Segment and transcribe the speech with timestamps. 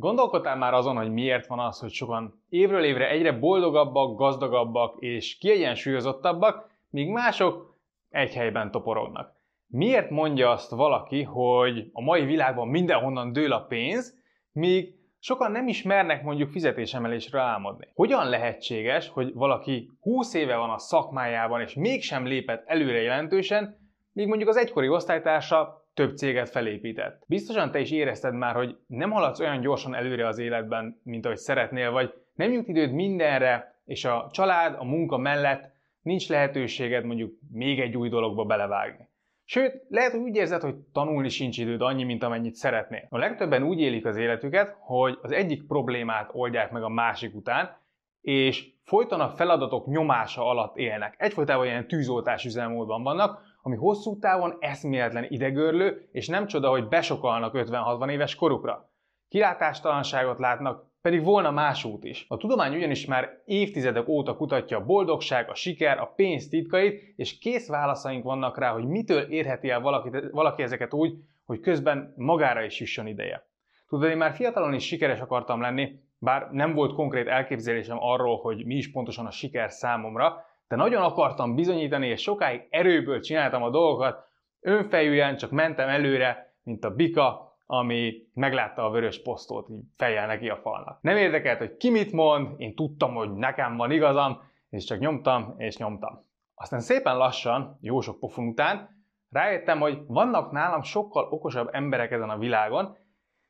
[0.00, 5.38] Gondolkodtál már azon, hogy miért van az, hogy sokan évről évre egyre boldogabbak, gazdagabbak és
[5.38, 7.76] kiegyensúlyozottabbak, míg mások
[8.10, 9.32] egy helyben toporognak?
[9.66, 14.18] Miért mondja azt valaki, hogy a mai világban mindenhonnan dől a pénz,
[14.52, 17.88] míg sokan nem is mernek mondjuk fizetésemelésre álmodni?
[17.94, 23.78] Hogyan lehetséges, hogy valaki 20 éve van a szakmájában és mégsem lépett előre jelentősen,
[24.12, 27.22] míg mondjuk az egykori osztálytársa több céget felépített.
[27.26, 31.36] Biztosan te is érezted már, hogy nem haladsz olyan gyorsan előre az életben, mint ahogy
[31.36, 35.72] szeretnél, vagy nem jut időd mindenre, és a család, a munka mellett
[36.02, 39.08] nincs lehetőséged mondjuk még egy új dologba belevágni.
[39.44, 43.06] Sőt, lehet, hogy úgy érzed, hogy tanulni sincs időd annyi, mint amennyit szeretnél.
[43.08, 47.76] A legtöbben úgy élik az életüket, hogy az egyik problémát oldják meg a másik után,
[48.20, 51.14] és folyton a feladatok nyomása alatt élnek.
[51.18, 57.52] Egyfolytában ilyen tűzoltás üzemmódban vannak, ami hosszú távon eszméletlen idegörlő, és nem csoda, hogy besokalnak
[57.56, 58.90] 50-60 éves korukra.
[59.28, 62.24] Kilátástalanságot látnak, pedig volna más út is.
[62.28, 67.38] A tudomány ugyanis már évtizedek óta kutatja a boldogság, a siker, a pénz titkait, és
[67.38, 71.14] kész válaszaink vannak rá, hogy mitől érheti el valaki, valaki ezeket úgy,
[71.44, 73.48] hogy közben magára is jusson ideje.
[73.88, 78.64] Tudod, én már fiatalon is sikeres akartam lenni, bár nem volt konkrét elképzelésem arról, hogy
[78.64, 83.70] mi is pontosan a siker számomra, de nagyon akartam bizonyítani, és sokáig erőből csináltam a
[83.70, 84.24] dolgokat,
[84.60, 90.48] önfejűen csak mentem előre, mint a bika, ami meglátta a vörös posztót, így fejjel neki
[90.48, 91.00] a falnak.
[91.00, 95.54] Nem érdekelt, hogy ki mit mond, én tudtam, hogy nekem van igazam, és csak nyomtam,
[95.56, 96.26] és nyomtam.
[96.54, 98.88] Aztán szépen lassan, jó sok pofon után,
[99.30, 102.96] rájöttem, hogy vannak nálam sokkal okosabb emberek ezen a világon,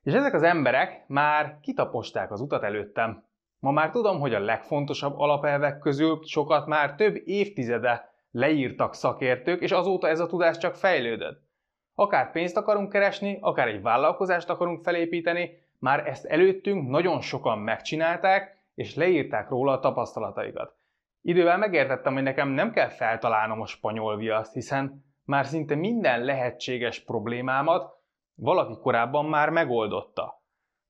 [0.03, 3.25] és ezek az emberek már kitaposták az utat előttem.
[3.61, 9.73] Ma már tudom, hogy a legfontosabb alapelvek közül sokat már több évtizede leírtak szakértők, és
[9.73, 11.49] azóta ez a tudás csak fejlődött.
[11.95, 18.59] Akár pénzt akarunk keresni, akár egy vállalkozást akarunk felépíteni, már ezt előttünk nagyon sokan megcsinálták,
[18.75, 20.75] és leírták róla a tapasztalataikat.
[21.23, 27.01] Idővel megértettem, hogy nekem nem kell feltalálnom a spanyol viaszt, hiszen már szinte minden lehetséges
[27.01, 27.99] problémámat
[28.35, 30.40] valaki korábban már megoldotta.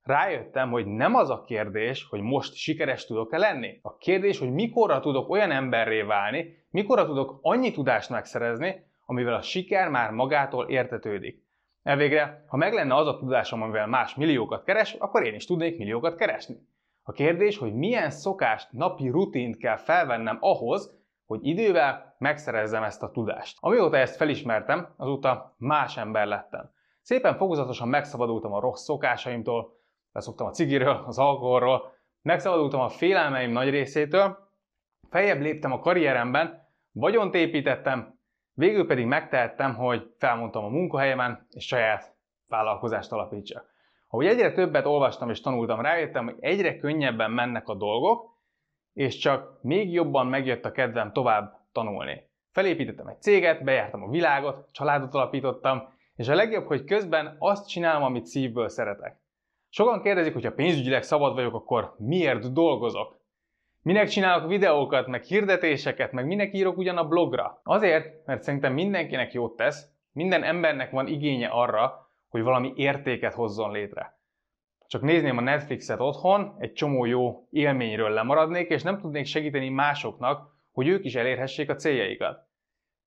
[0.03, 3.79] Rájöttem, hogy nem az a kérdés, hogy most sikeres tudok-e lenni.
[3.81, 9.41] A kérdés, hogy mikorra tudok olyan emberré válni, mikorra tudok annyi tudást megszerezni, amivel a
[9.41, 11.43] siker már magától értetődik.
[11.83, 15.77] Elvégre, ha meg lenne az a tudásom, amivel más milliókat keres, akkor én is tudnék
[15.77, 16.55] milliókat keresni.
[17.03, 23.11] A kérdés, hogy milyen szokást, napi rutint kell felvennem ahhoz, hogy idővel megszerezzem ezt a
[23.11, 23.57] tudást.
[23.59, 26.71] Amióta ezt felismertem, azóta más ember lettem.
[27.01, 29.79] Szépen fokozatosan megszabadultam a rossz szokásaimtól,
[30.11, 34.37] leszoktam a cigiről, az alkoholról, megszabadultam a félelmeim nagy részétől,
[35.09, 38.19] feljebb léptem a karrieremben, vagyont építettem,
[38.53, 42.15] végül pedig megtehettem, hogy felmondtam a munkahelyemen, és saját
[42.47, 43.69] vállalkozást alapítsak.
[44.07, 48.29] Ahogy egyre többet olvastam és tanultam, rájöttem, hogy egyre könnyebben mennek a dolgok,
[48.93, 52.29] és csak még jobban megjött a kedvem tovább tanulni.
[52.51, 58.03] Felépítettem egy céget, bejártam a világot, családot alapítottam, és a legjobb, hogy közben azt csinálom,
[58.03, 59.19] amit szívből szeretek.
[59.73, 63.19] Sokan kérdezik, hogy ha pénzügyileg szabad vagyok, akkor miért dolgozok?
[63.81, 67.61] Minek csinálok videókat, meg hirdetéseket, meg minek írok ugyan a blogra?
[67.63, 73.71] Azért, mert szerintem mindenkinek jót tesz, minden embernek van igénye arra, hogy valami értéket hozzon
[73.71, 74.19] létre.
[74.87, 80.55] Csak nézném a Netflixet otthon, egy csomó jó élményről lemaradnék, és nem tudnék segíteni másoknak,
[80.71, 82.47] hogy ők is elérhessék a céljaikat.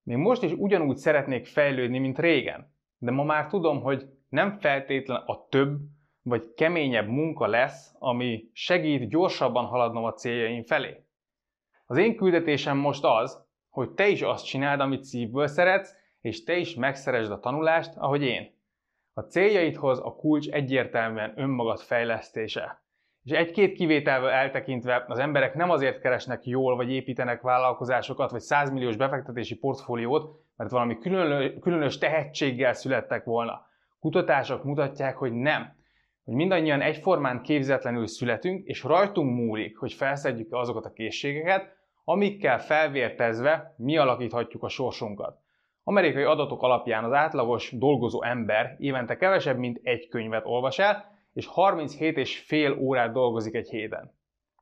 [0.03, 5.23] Még most is ugyanúgy szeretnék fejlődni, mint régen, de ma már tudom, hogy nem feltétlen
[5.25, 5.79] a több,
[6.27, 11.03] vagy keményebb munka lesz, ami segít gyorsabban haladnom a céljaim felé.
[11.85, 16.57] Az én küldetésem most az, hogy te is azt csináld, amit szívből szeretsz, és te
[16.57, 18.53] is megszeresd a tanulást, ahogy én.
[19.13, 22.83] A céljaidhoz a kulcs egyértelműen önmagad fejlesztése.
[23.23, 28.71] És egy-két kivételvel eltekintve az emberek nem azért keresnek jól, vagy építenek vállalkozásokat, vagy 100
[28.71, 30.97] milliós befektetési portfóliót, mert valami
[31.59, 33.67] különös tehetséggel születtek volna.
[33.99, 35.83] Kutatások mutatják, hogy nem
[36.25, 43.73] hogy mindannyian egyformán képzetlenül születünk, és rajtunk múlik, hogy felszedjük azokat a készségeket, amikkel felvértezve
[43.77, 45.39] mi alakíthatjuk a sorsunkat.
[45.83, 51.45] Amerikai adatok alapján az átlagos dolgozó ember évente kevesebb, mint egy könyvet olvas el, és
[51.45, 54.13] 37 és fél órát dolgozik egy héten.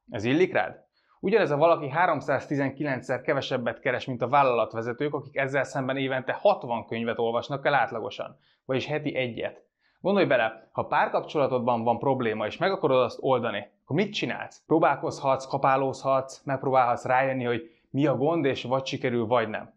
[0.09, 0.83] Ez illik rád?
[1.19, 7.19] Ugyanez a valaki 319-szer kevesebbet keres, mint a vállalatvezetők, akik ezzel szemben évente 60 könyvet
[7.19, 9.65] olvasnak el átlagosan, vagyis heti egyet.
[10.03, 14.63] Gondolj bele, ha párkapcsolatodban van probléma, és meg akarod azt oldani, akkor mit csinálsz?
[14.65, 19.73] Próbálkozhatsz, kapálózhatsz, megpróbálhatsz rájönni, hogy mi a gond, és vagy sikerül, vagy nem.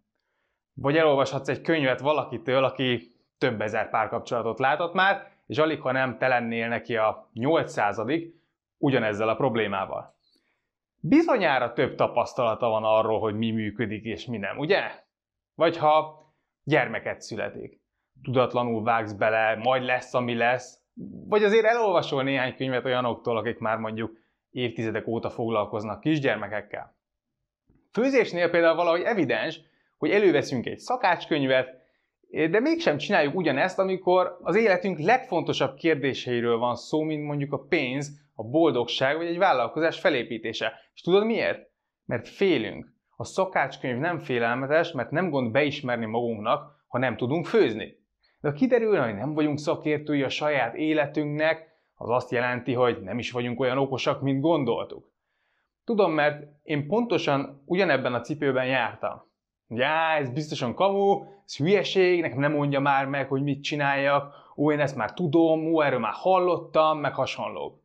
[0.74, 6.18] Vagy elolvashatsz egy könyvet valakitől, aki több ezer párkapcsolatot látott már, és alig ha nem
[6.18, 8.02] te lennél neki a 800
[8.78, 10.14] ugyanezzel a problémával.
[11.00, 14.80] Bizonyára több tapasztalata van arról, hogy mi működik és mi nem, ugye?
[15.54, 16.24] Vagy ha
[16.64, 17.84] gyermeket születik.
[18.22, 20.80] Tudatlanul vágsz bele, majd lesz, ami lesz,
[21.28, 24.18] vagy azért elolvasol néhány könyvet olyanoktól, akik már mondjuk
[24.50, 26.96] évtizedek óta foglalkoznak kisgyermekekkel.
[27.92, 29.60] Főzésnél például valahogy evidens,
[29.98, 31.84] hogy előveszünk egy szakácskönyvet,
[32.30, 38.20] de mégsem csináljuk ugyanezt, amikor az életünk legfontosabb kérdéseiről van szó, mint mondjuk a pénz,
[38.34, 40.72] a boldogság vagy egy vállalkozás felépítése.
[40.94, 41.70] És tudod miért?
[42.04, 42.92] Mert félünk.
[43.16, 48.04] A szakácskönyv nem félelmetes, mert nem gond beismerni magunknak, ha nem tudunk főzni.
[48.40, 53.18] De ha kiderül, hogy nem vagyunk szakértői a saját életünknek, az azt jelenti, hogy nem
[53.18, 55.10] is vagyunk olyan okosak, mint gondoltuk.
[55.84, 59.22] Tudom, mert én pontosan ugyanebben a cipőben jártam.
[59.68, 64.72] Já, ez biztosan kamu, ez hülyeség, nekem nem mondja már meg, hogy mit csináljak, ó,
[64.72, 67.80] én ezt már tudom, ó, erről már hallottam, meg hasonlók.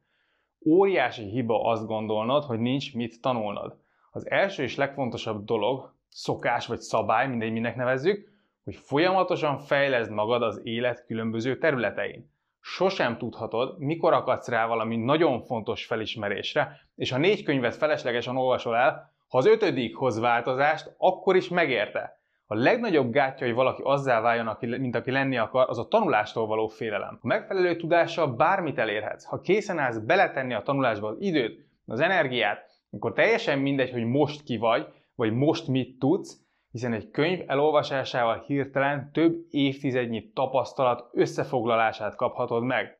[0.65, 3.77] Óriási hiba azt gondolnod, hogy nincs mit tanulnod.
[4.11, 8.30] Az első és legfontosabb dolog, szokás vagy szabály, mindegy, minek nevezzük,
[8.63, 12.29] hogy folyamatosan fejleszd magad az élet különböző területein.
[12.59, 18.75] Sosem tudhatod, mikor akadsz rá valami nagyon fontos felismerésre, és ha négy könyvet feleslegesen olvasol
[18.75, 22.19] el, ha az ötödik hoz változást, akkor is megérte.
[22.45, 26.67] A legnagyobb gátja, hogy valaki azzá váljon, mint aki lenni akar, az a tanulástól való
[26.67, 27.19] félelem.
[27.21, 29.23] A megfelelő tudással bármit elérhetsz.
[29.23, 34.43] Ha készen állsz beletenni a tanulásba az időt, az energiát, akkor teljesen mindegy, hogy most
[34.43, 36.41] ki vagy, vagy most mit tudsz,
[36.71, 42.99] hiszen egy könyv elolvasásával hirtelen több évtizednyi tapasztalat összefoglalását kaphatod meg.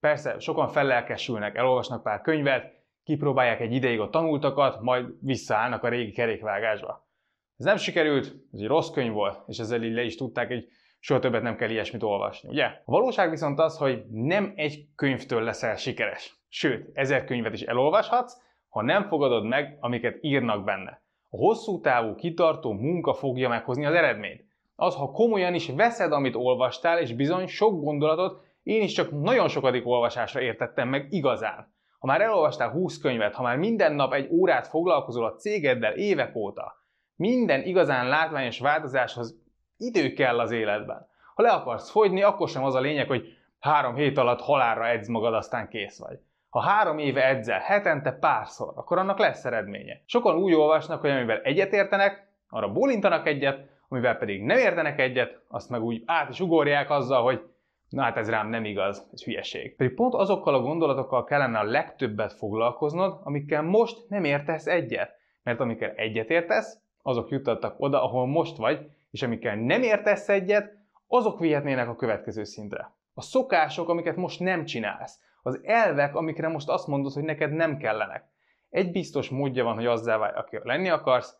[0.00, 6.12] Persze, sokan fellelkesülnek, elolvasnak pár könyvet, kipróbálják egy ideig a tanultakat, majd visszaállnak a régi
[6.12, 7.08] kerékvágásba.
[7.56, 10.66] Ez nem sikerült, ez egy rossz könyv volt, és ezzel így le is tudták, hogy
[10.98, 12.64] soha többet nem kell ilyesmit olvasni, ugye?
[12.64, 16.36] A valóság viszont az, hogy nem egy könyvtől leszel sikeres.
[16.48, 21.05] Sőt, ezer könyvet is elolvashatsz, ha nem fogadod meg, amiket írnak benne.
[21.36, 24.44] A hosszú távú, kitartó munka fogja meghozni az eredményt.
[24.76, 29.48] Az, ha komolyan is veszed, amit olvastál, és bizony sok gondolatot én is csak nagyon
[29.48, 31.72] sokadik olvasásra értettem meg igazán.
[31.98, 36.36] Ha már elolvastál 20 könyvet, ha már minden nap egy órát foglalkozol a cégeddel évek
[36.36, 36.74] óta,
[37.16, 39.38] minden igazán látványos változáshoz
[39.76, 41.08] idő kell az életben.
[41.34, 43.26] Ha le akarsz fogyni, akkor sem az a lényeg, hogy
[43.58, 46.18] három hét alatt halálra edz magad, aztán kész vagy.
[46.48, 50.02] Ha három éve edzel, hetente párszor, akkor annak lesz eredménye.
[50.04, 55.70] Sokan úgy olvasnak, hogy amivel egyetértenek, arra bólintanak egyet, amivel pedig nem értenek egyet, azt
[55.70, 57.40] meg úgy át is ugorják azzal, hogy
[57.88, 59.76] na hát ez rám nem igaz, ez hülyeség.
[59.76, 65.14] Pedig pont azokkal a gondolatokkal kellene a legtöbbet foglalkoznod, amikkel most nem értesz egyet.
[65.42, 70.74] Mert amikkel egyet értesz, azok juttattak oda, ahol most vagy, és amikkel nem értesz egyet,
[71.08, 72.94] azok vihetnének a következő szintre.
[73.14, 77.76] A szokások, amiket most nem csinálsz, az elvek, amikre most azt mondod, hogy neked nem
[77.76, 78.24] kellenek.
[78.70, 81.36] Egy biztos módja van, hogy azzá válj, aki lenni akarsz,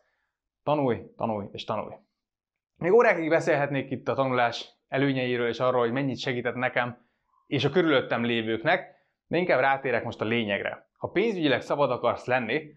[0.63, 1.95] tanulj, tanulj és tanulj.
[2.75, 7.05] Még órákig beszélhetnék itt a tanulás előnyeiről és arról, hogy mennyit segített nekem
[7.47, 8.95] és a körülöttem lévőknek,
[9.27, 10.87] de inkább rátérek most a lényegre.
[10.97, 12.75] Ha pénzügyileg szabad akarsz lenni,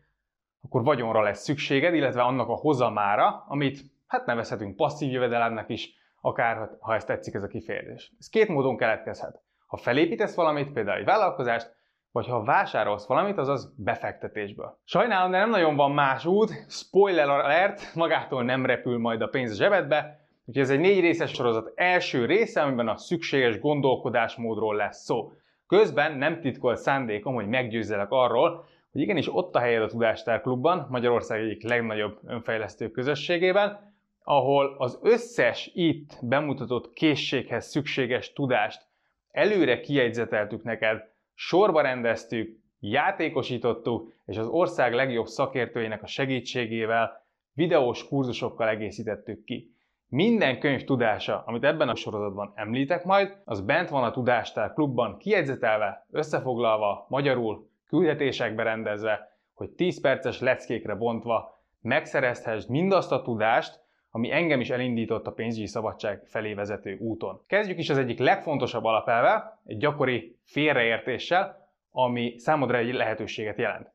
[0.63, 6.71] akkor vagyonra lesz szükséged, illetve annak a hozamára, amit hát nevezhetünk passzív jövedelemnek is, akár
[6.81, 8.13] ha ezt tetszik ez a kifejezés.
[8.19, 9.43] Ez két módon keletkezhet.
[9.71, 11.75] Ha felépítesz valamit, például egy vállalkozást,
[12.13, 14.79] vagy ha vásárolsz valamit, azaz befektetésből.
[14.85, 19.51] Sajnálom, de nem nagyon van más út, spoiler alert, magától nem repül majd a pénz
[19.51, 25.05] a zsebedbe, úgyhogy ez egy négy részes sorozat első része, amiben a szükséges gondolkodásmódról lesz
[25.05, 25.33] szó.
[25.67, 30.87] Közben nem titkolt szándékom, hogy meggyőzzelek arról, hogy igenis ott a helyed a Tudástár Klubban,
[30.89, 38.89] Magyarország egyik legnagyobb önfejlesztő közösségében, ahol az összes itt bemutatott készséghez szükséges tudást
[39.31, 41.03] előre kiegyzeteltük neked,
[41.35, 49.75] sorba rendeztük, játékosítottuk, és az ország legjobb szakértőinek a segítségével videós kurzusokkal egészítettük ki.
[50.09, 55.17] Minden könyv tudása, amit ebben a sorozatban említek majd, az bent van a Tudástár klubban
[55.19, 64.33] kiegyzetelve, összefoglalva, magyarul, küldetésekbe rendezve, hogy 10 perces leckékre bontva megszerezhessd mindazt a tudást, ami
[64.33, 67.43] engem is elindított a pénzügyi szabadság felé vezető úton.
[67.47, 73.93] Kezdjük is az egyik legfontosabb alapelve, egy gyakori félreértéssel, ami számodra egy lehetőséget jelent.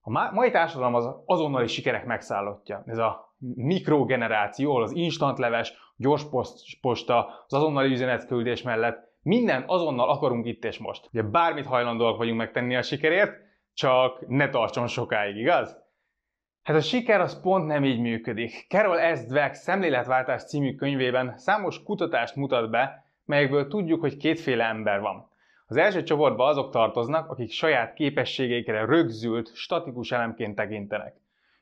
[0.00, 2.82] A mai társadalom az azonnali sikerek megszállottja.
[2.86, 6.22] Ez a mikrogeneráció, az instant leves, gyors
[6.80, 11.08] posta, az azonnali üzenetküldés mellett minden azonnal akarunk itt és most.
[11.12, 13.32] Ugye bármit hajlandóak vagyunk megtenni a sikerért,
[13.74, 15.76] csak ne tartson sokáig, igaz?
[16.70, 18.66] Hát a siker az pont nem így működik.
[18.68, 19.24] Carol S.
[19.24, 25.28] Dweck szemléletváltás című könyvében számos kutatást mutat be, melyekből tudjuk, hogy kétféle ember van.
[25.66, 31.14] Az első csoportba azok tartoznak, akik saját képességeikre rögzült, statikus elemként tekintenek.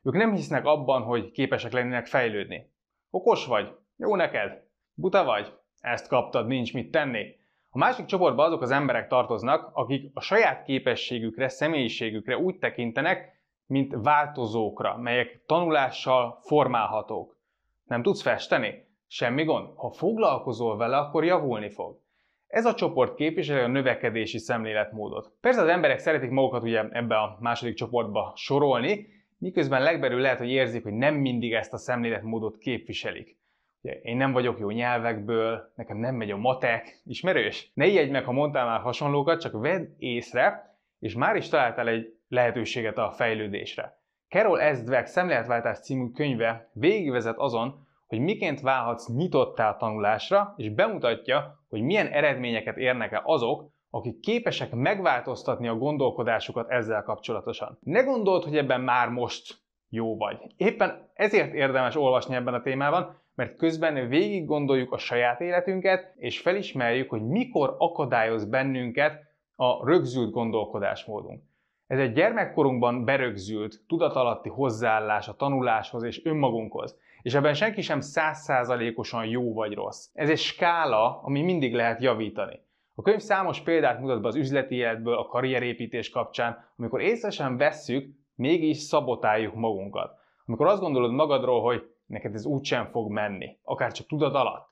[0.03, 2.71] Ők nem hisznek abban, hogy képesek lennének fejlődni.
[3.11, 3.75] Okos vagy?
[3.97, 4.63] Jó neked.
[4.95, 5.53] Buta vagy?
[5.81, 7.37] Ezt kaptad, nincs mit tenni.
[7.71, 13.37] A másik csoportba azok az emberek tartoznak, akik a saját képességükre, személyiségükre úgy tekintenek,
[13.69, 17.37] mint változókra, melyek tanulással formálhatók.
[17.85, 18.87] Nem tudsz festeni?
[19.07, 19.69] Semmi gond.
[19.77, 21.99] Ha foglalkozol vele, akkor javulni fog.
[22.47, 25.33] Ez a csoport képviseli a növekedési szemléletmódot.
[25.41, 29.07] Persze az emberek szeretik magukat ugye ebbe a második csoportba sorolni,
[29.39, 33.37] miközben legbelül lehet, hogy érzik, hogy nem mindig ezt a szemléletmódot képviselik.
[33.83, 37.71] Ugye, én nem vagyok jó nyelvekből, nekem nem megy a matek, ismerős?
[37.75, 42.18] Ne ijedj meg, ha mondtál már hasonlókat, csak vedd észre, és már is találtál egy
[42.29, 43.97] lehetőséget a fejlődésre.
[44.29, 44.83] Carol S.
[44.83, 51.83] Dweck szemléletváltás című könyve végigvezet azon, hogy miként válhatsz nyitottá a tanulásra, és bemutatja, hogy
[51.83, 57.79] milyen eredményeket érnek el azok, akik képesek megváltoztatni a gondolkodásukat ezzel kapcsolatosan.
[57.81, 59.55] Ne gondold, hogy ebben már most
[59.89, 60.37] jó vagy.
[60.57, 66.41] Éppen ezért érdemes olvasni ebben a témában, mert közben végig gondoljuk a saját életünket, és
[66.41, 69.23] felismerjük, hogy mikor akadályoz bennünket
[69.57, 71.43] a rögzült gondolkodásmódunk.
[71.89, 76.99] Ez egy gyermekkorunkban berögzült, tudatalatti hozzáállás a tanuláshoz és önmagunkhoz.
[77.23, 80.09] És ebben senki sem százszázalékosan jó vagy rossz.
[80.15, 82.61] Ez egy skála, ami mindig lehet javítani.
[82.95, 87.57] A könyv számos példát mutat be az üzleti életből, a karrierépítés kapcsán, amikor észre sem
[87.57, 90.15] vesszük, mégis szabotáljuk magunkat.
[90.47, 94.69] Amikor azt gondolod magadról, hogy neked ez úgysem fog menni, akár csak tudat alatt.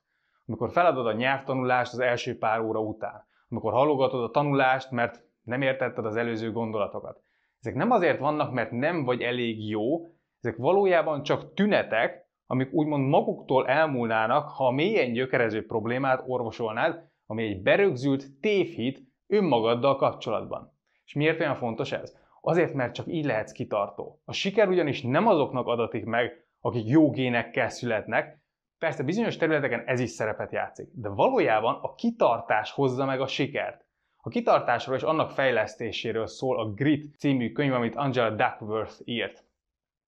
[0.47, 3.27] Amikor feladod a nyelvtanulást az első pár óra után.
[3.49, 7.21] Amikor halogatod a tanulást, mert nem értetted az előző gondolatokat.
[7.59, 10.05] Ezek nem azért vannak, mert nem vagy elég jó,
[10.41, 17.43] ezek valójában csak tünetek, amik úgymond maguktól elmúlnának, ha a mélyen gyökerező problémát orvosolnád, ami
[17.43, 20.73] egy berögzült tévhit önmagaddal kapcsolatban.
[21.05, 22.15] És miért olyan fontos ez?
[22.41, 24.21] Azért, mert csak így lehetsz kitartó.
[24.25, 28.41] A siker ugyanis nem azoknak adatik meg, akik jó génekkel születnek,
[28.77, 33.86] persze bizonyos területeken ez is szerepet játszik, de valójában a kitartás hozza meg a sikert.
[34.27, 39.43] A kitartásról és annak fejlesztéséről szól a Grit című könyv, amit Angela Duckworth írt.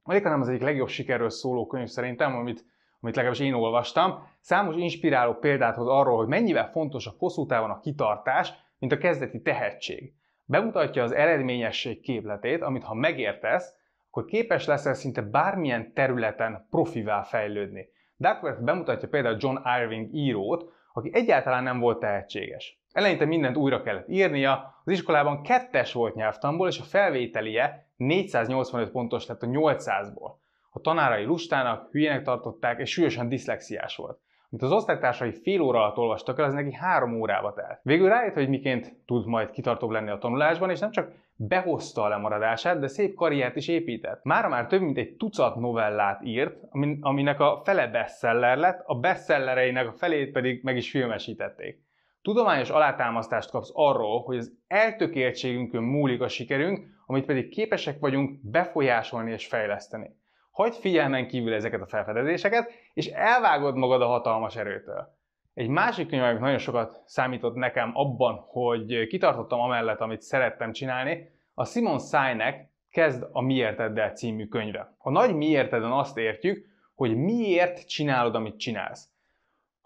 [0.04, 2.66] Alig nem az egyik legjobb sikerről szóló könyv szerintem, amit,
[3.00, 4.28] amit legalábbis én olvastam.
[4.40, 8.98] Számos inspiráló példát hoz arról, hogy mennyivel fontos a hosszú távon a kitartás, mint a
[8.98, 10.14] kezdeti tehetség.
[10.46, 13.74] Bemutatja az eredményesség képletét, amit ha megértesz,
[14.08, 17.90] akkor képes leszel szinte bármilyen területen profivá fejlődni.
[18.16, 22.79] Duckworth bemutatja például John Irving írót, aki egyáltalán nem volt tehetséges.
[22.92, 29.26] Eleinte mindent újra kellett írnia, az iskolában kettes volt nyelvtanból, és a felvételie 485 pontos
[29.26, 30.32] lett a 800-ból.
[30.70, 34.20] A tanárai lustának, hülyének tartották, és súlyosan diszlexiás volt.
[34.52, 37.80] Amit az osztálytársai fél óra alatt olvastak el, az neki három órába telt.
[37.84, 42.08] Végül rájött, hogy miként tud majd kitartóbb lenni a tanulásban, és nem csak behozta a
[42.08, 44.24] lemaradását, de szép karriert is épített.
[44.24, 46.64] Mára már több mint egy tucat novellát írt,
[47.00, 51.88] aminek a fele bestseller lett, a bestsellereinek a felét pedig meg is filmesítették.
[52.22, 59.32] Tudományos alátámasztást kapsz arról, hogy az eltökéltségünkön múlik a sikerünk, amit pedig képesek vagyunk befolyásolni
[59.32, 60.18] és fejleszteni.
[60.52, 65.18] Hagyd figyelmen kívül ezeket a felfedezéseket, és elvágod magad a hatalmas erőtől.
[65.54, 71.30] Egy másik könyv, ami nagyon sokat számított nekem abban, hogy kitartottam amellett, amit szerettem csinálni,
[71.54, 74.96] a Simon Sinek Kezd a Miérteddel című könyve.
[74.98, 79.10] A nagy miérteden azt értjük, hogy miért csinálod, amit csinálsz.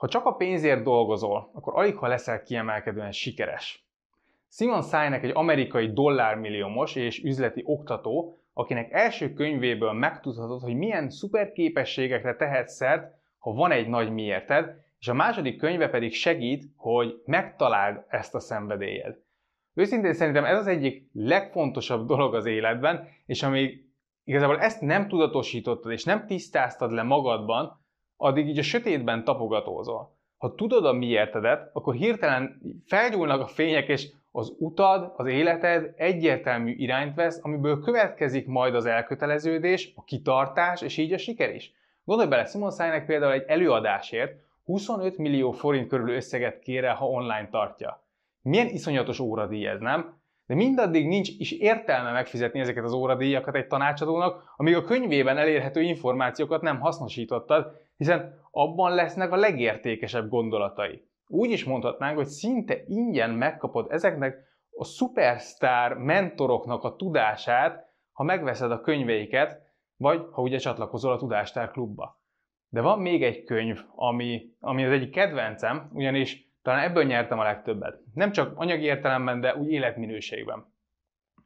[0.03, 3.87] Ha csak a pénzért dolgozol, akkor alig ha leszel kiemelkedően sikeres.
[4.49, 11.51] Simon Sinek egy amerikai dollármilliómos és üzleti oktató, akinek első könyvéből megtudhatod, hogy milyen szuper
[11.51, 17.21] képességekre tehet szert, ha van egy nagy miérted, és a második könyve pedig segít, hogy
[17.25, 19.17] megtaláld ezt a szenvedélyed.
[19.73, 23.85] Őszintén szerintem ez az egyik legfontosabb dolog az életben, és amíg
[24.23, 27.81] igazából ezt nem tudatosítottad és nem tisztáztad le magadban,
[28.23, 30.15] addig így a sötétben tapogatózol.
[30.37, 36.71] Ha tudod a miértedet, akkor hirtelen felgyúlnak a fények, és az utad, az életed egyértelmű
[36.71, 41.73] irányt vesz, amiből következik majd az elköteleződés, a kitartás, és így a siker is.
[42.05, 47.05] Gondolj bele, Simon Sinek például egy előadásért 25 millió forint körül összeget kér el, ha
[47.05, 48.03] online tartja.
[48.41, 50.21] Milyen iszonyatos óradíj ez, nem?
[50.53, 55.81] De mindaddig nincs is értelme megfizetni ezeket az óradíjakat egy tanácsadónak, amíg a könyvében elérhető
[55.81, 61.07] információkat nem hasznosítottad, hiszen abban lesznek a legértékesebb gondolatai.
[61.27, 64.37] Úgy is mondhatnánk, hogy szinte ingyen megkapod ezeknek
[64.77, 69.61] a szupersztár mentoroknak a tudását, ha megveszed a könyveiket,
[69.97, 72.21] vagy ha ugye csatlakozol a Tudástár klubba.
[72.69, 77.43] De van még egy könyv, ami, ami az egyik kedvencem, ugyanis talán ebből nyertem a
[77.43, 77.99] legtöbbet.
[78.13, 80.65] Nem csak anyagi értelemben, de úgy életminőségben.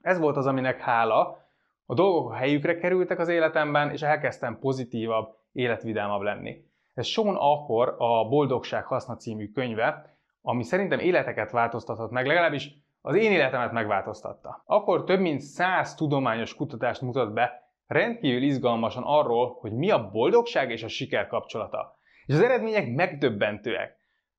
[0.01, 1.45] Ez volt az, aminek hála,
[1.85, 6.65] a dolgok a helyükre kerültek az életemben, és elkezdtem pozitívabb, életvidámabb lenni.
[6.93, 12.71] Ez Sean akkor a Boldogság haszna című könyve, ami szerintem életeket változtathat meg, legalábbis
[13.01, 14.63] az én életemet megváltoztatta.
[14.65, 20.71] Akkor több mint 100 tudományos kutatást mutat be, rendkívül izgalmasan arról, hogy mi a boldogság
[20.71, 21.95] és a siker kapcsolata.
[22.25, 23.96] És az eredmények megdöbbentőek.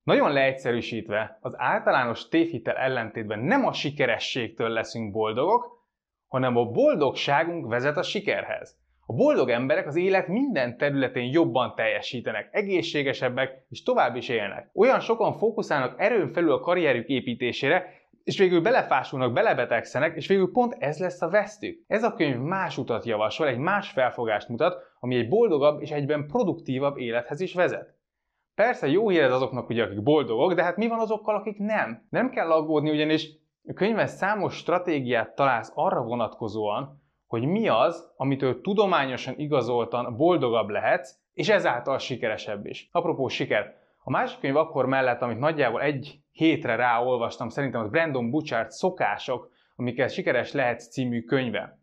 [0.08, 5.86] Nagyon leegyszerűsítve, az általános tévhitel ellentétben nem a sikerességtől leszünk boldogok,
[6.26, 8.76] hanem a boldogságunk vezet a sikerhez.
[9.06, 14.70] A boldog emberek az élet minden területén jobban teljesítenek, egészségesebbek és tovább is élnek.
[14.74, 17.86] Olyan sokan fókuszálnak erőn felül a karrierük építésére,
[18.24, 21.84] és végül belefásulnak, belebetegszenek, és végül pont ez lesz a vesztük.
[21.86, 26.26] Ez a könyv más utat javasol, egy más felfogást mutat, ami egy boldogabb és egyben
[26.26, 27.97] produktívabb élethez is vezet.
[28.58, 32.06] Persze jó hír ez azoknak, ugye, akik boldogok, de hát mi van azokkal, akik nem?
[32.10, 33.30] Nem kell aggódni, ugyanis
[33.68, 41.14] a könyvben számos stratégiát találsz arra vonatkozóan, hogy mi az, amitől tudományosan igazoltan boldogabb lehetsz,
[41.32, 42.88] és ezáltal sikeresebb is.
[42.92, 48.30] Apropó siker, a másik könyv akkor mellett, amit nagyjából egy hétre ráolvastam, szerintem az Brandon
[48.30, 51.78] Bouchard Szokások, amikkel sikeres lehetsz című könyve.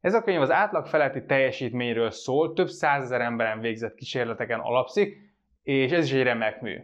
[0.00, 5.29] Ez a könyv az átlag feletti teljesítményről szól, több százezer emberen végzett kísérleteken alapszik,
[5.62, 6.76] és ez is egy remek mű.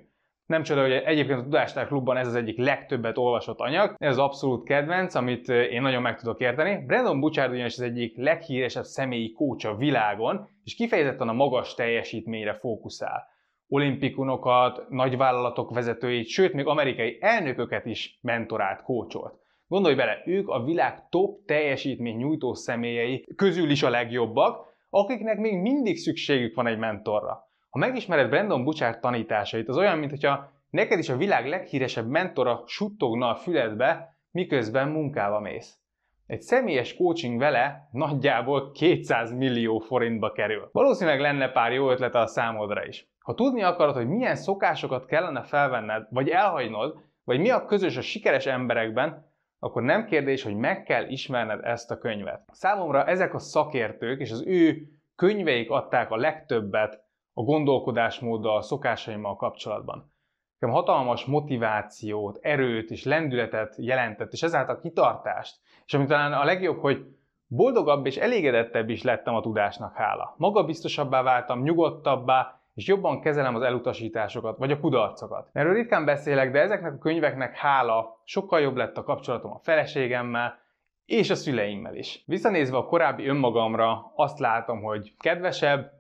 [0.47, 4.19] Nem csoda, hogy egyébként a Tudástár Klubban ez az egyik legtöbbet olvasott anyag, ez az
[4.19, 6.85] abszolút kedvenc, amit én nagyon meg tudok érteni.
[6.87, 12.55] Brandon Bouchard ugyanis az egyik leghíresebb személyi kócs a világon, és kifejezetten a magas teljesítményre
[12.55, 13.27] fókuszál.
[13.69, 19.39] Olimpikunokat, nagyvállalatok vezetőit, sőt még amerikai elnököket is mentorált, kócsolt.
[19.69, 25.61] Gondolj bele, ők a világ top teljesítmény nyújtó személyei közül is a legjobbak, akiknek még
[25.61, 27.46] mindig szükségük van egy mentorra.
[27.77, 33.29] Ha megismered Brandon Bouchard tanításait, az olyan, mintha neked is a világ leghíresebb mentora suttogna
[33.29, 35.79] a füledbe, miközben munkába mész.
[36.27, 40.69] Egy személyes coaching vele nagyjából 200 millió forintba kerül.
[40.73, 43.09] Valószínűleg lenne pár jó ötlete a számodra is.
[43.19, 48.03] Ha tudni akarod, hogy milyen szokásokat kellene felvenned, vagy elhagynod, vagy mi a közös a
[48.03, 49.27] sikeres emberekben,
[49.59, 52.43] akkor nem kérdés, hogy meg kell ismerned ezt a könyvet.
[52.53, 54.83] Számomra ezek a szakértők és az ő
[55.17, 57.05] könyveik adták a legtöbbet
[57.39, 60.13] a gondolkodásmóddal, szokásaimmal kapcsolatban.
[60.59, 65.57] Nekem hatalmas motivációt, erőt és lendületet jelentett, és ezáltal kitartást.
[65.87, 67.05] És ami talán a legjobb, hogy
[67.47, 70.35] boldogabb és elégedettebb is lettem a tudásnak hála.
[70.37, 75.49] Magabiztosabbá váltam, nyugodtabbá, és jobban kezelem az elutasításokat, vagy a kudarcokat.
[75.53, 80.59] Erről ritkán beszélek, de ezeknek a könyveknek hála sokkal jobb lett a kapcsolatom a feleségemmel,
[81.05, 82.23] és a szüleimmel is.
[82.27, 85.96] Visszanézve a korábbi önmagamra, azt látom, hogy kedvesebb,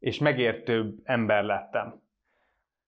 [0.00, 2.02] és megértőbb ember lettem.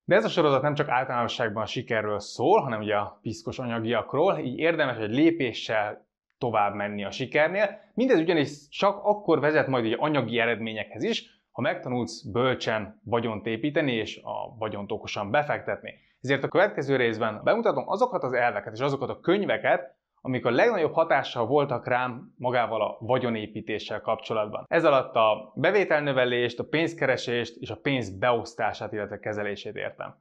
[0.05, 4.38] De ez a sorozat nem csak általánosságban a sikerről szól, hanem ugye a piszkos anyagiakról,
[4.38, 6.07] így érdemes egy lépéssel
[6.38, 7.81] tovább menni a sikernél.
[7.94, 13.92] Mindez ugyanis csak akkor vezet majd egy anyagi eredményekhez is, ha megtanulsz bölcsen vagyont építeni
[13.92, 15.94] és a vagyont okosan befektetni.
[16.20, 20.93] Ezért a következő részben bemutatom azokat az elveket és azokat a könyveket, amik a legnagyobb
[20.93, 24.65] hatással voltak rám magával a vagyonépítéssel kapcsolatban.
[24.69, 30.15] Ez alatt a bevételnövelést, a pénzkeresést és a pénz beosztását, illetve kezelését értem.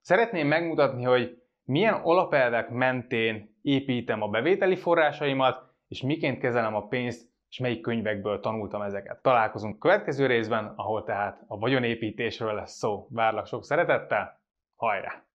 [0.00, 7.28] Szeretném megmutatni, hogy milyen alapelvek mentén építem a bevételi forrásaimat, és miként kezelem a pénzt,
[7.48, 9.22] és melyik könyvekből tanultam ezeket.
[9.22, 13.06] Találkozunk következő részben, ahol tehát a vagyonépítésről lesz szó.
[13.10, 14.40] Várlak sok szeretettel,
[14.76, 15.27] hajrá!